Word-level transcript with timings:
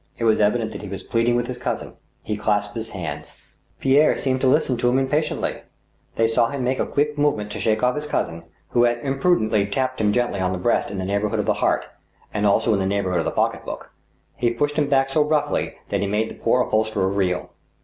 It 0.17 0.23
was 0.23 0.39
evident 0.39 0.71
that 0.71 0.81
he 0.81 0.89
was 0.89 1.03
pleading 1.03 1.35
with 1.35 1.45
his 1.45 1.59
cousin. 1.59 1.93
He 2.23 2.35
clasped 2.35 2.73
his 2.73 2.89
hands. 2.89 3.37
Pierre 3.79 4.17
seemed 4.17 4.41
to 4.41 4.47
listen 4.47 4.75
to 4.77 4.89
him 4.89 4.97
impatiently. 4.97 5.61
They 6.15 6.27
saw 6.27 6.47
him 6.47 6.63
make 6.63 6.77
22 6.77 6.77
THE 6.79 6.83
STEEL 6.83 6.85
HAMMER. 6.85 6.89
a 6.89 6.93
quick 6.95 7.17
movement 7.19 7.51
to 7.51 7.59
shake 7.59 7.83
off 7.83 7.93
his 7.93 8.07
cousin, 8.07 8.41
who 8.69 8.85
had 8.85 8.97
imprudently 9.03 9.67
tapped 9.67 10.01
him 10.01 10.11
gently 10.11 10.39
on 10.39 10.53
the 10.53 10.57
breast 10.57 10.89
in 10.89 10.97
the 10.97 11.05
neighborhood 11.05 11.37
of 11.37 11.45
the 11.45 11.53
heart, 11.53 11.85
and 12.33 12.47
also 12.47 12.73
in 12.73 12.79
the 12.79 12.87
neighborhood 12.87 13.19
of 13.19 13.25
the 13.25 13.29
pocket 13.31 13.63
book. 13.63 13.91
He 14.35 14.49
pushed 14.49 14.75
him 14.77 14.89
back 14.89 15.11
so 15.11 15.21
roughly 15.21 15.75
that 15.89 15.99
he 16.01 16.07
made 16.07 16.31
the 16.31 16.33
poor 16.33 16.61
upholsterer 16.61 17.07
reel. 17.07 17.51